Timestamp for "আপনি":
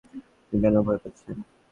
0.41-0.57